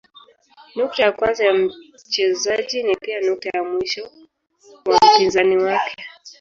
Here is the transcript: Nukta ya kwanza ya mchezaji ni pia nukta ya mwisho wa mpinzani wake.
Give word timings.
Nukta 0.77 1.01
ya 1.03 1.11
kwanza 1.13 1.43
ya 1.45 1.53
mchezaji 1.53 2.83
ni 2.83 2.95
pia 2.95 3.21
nukta 3.21 3.49
ya 3.53 3.63
mwisho 3.63 4.11
wa 4.85 4.99
mpinzani 5.07 5.57
wake. 5.57 5.95